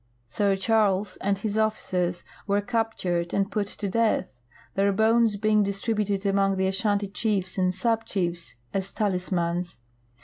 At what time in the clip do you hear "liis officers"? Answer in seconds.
1.37-2.23